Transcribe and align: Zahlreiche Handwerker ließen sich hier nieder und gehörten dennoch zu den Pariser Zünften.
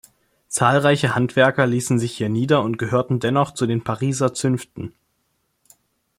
Zahlreiche 0.47 1.13
Handwerker 1.13 1.67
ließen 1.67 1.99
sich 1.99 2.17
hier 2.17 2.27
nieder 2.29 2.63
und 2.63 2.79
gehörten 2.79 3.19
dennoch 3.19 3.51
zu 3.53 3.67
den 3.67 3.83
Pariser 3.83 4.33
Zünften. 4.33 4.95